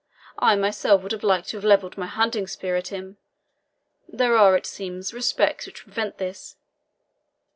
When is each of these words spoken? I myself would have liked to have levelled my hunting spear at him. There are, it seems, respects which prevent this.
I 0.39 0.55
myself 0.55 1.03
would 1.03 1.11
have 1.11 1.21
liked 1.23 1.49
to 1.49 1.57
have 1.57 1.63
levelled 1.63 1.95
my 1.95 2.07
hunting 2.07 2.47
spear 2.47 2.75
at 2.75 2.87
him. 2.87 3.17
There 4.09 4.35
are, 4.35 4.55
it 4.57 4.65
seems, 4.65 5.13
respects 5.13 5.67
which 5.67 5.83
prevent 5.83 6.17
this. 6.17 6.55